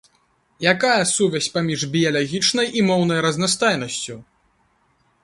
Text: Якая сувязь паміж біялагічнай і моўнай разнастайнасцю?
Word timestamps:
Якая 0.73 1.03
сувязь 1.09 1.49
паміж 1.57 1.83
біялагічнай 1.95 2.67
і 2.79 2.87
моўнай 2.89 3.19
разнастайнасцю? 3.27 4.15